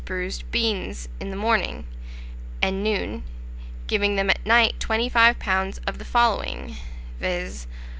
bruised 0.03 0.49
beans, 0.49 1.07
in 1.19 1.29
the 1.29 1.35
morning 1.35 1.85
and 2.59 2.83
noon, 2.83 3.23
giving 3.85 4.15
them 4.15 4.31
at 4.31 4.43
night 4.47 4.73
25 4.79 5.37
lbs. 5.37 5.77
of 5.85 5.99
the 5.99 6.05
following; 6.05 6.75
viz. 7.19 7.67